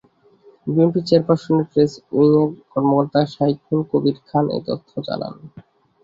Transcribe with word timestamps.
বিএনপির 0.67 1.05
চেয়ারপারসনের 1.07 1.67
প্রেস 1.71 1.91
উইংয়ের 2.17 2.49
কর্মকর্তা 2.71 3.19
শায়রুল 3.33 3.81
কবির 3.91 4.17
খান 4.27 4.45
এ 4.49 4.59
তথ্য 4.67 4.91
জানান। 5.07 5.33